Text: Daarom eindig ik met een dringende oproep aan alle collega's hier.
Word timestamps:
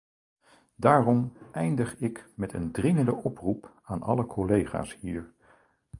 Daarom 0.75 1.31
eindig 1.51 1.95
ik 1.97 2.29
met 2.35 2.53
een 2.53 2.71
dringende 2.71 3.13
oproep 3.15 3.79
aan 3.83 4.01
alle 4.01 4.25
collega's 4.25 4.97
hier. 4.99 5.33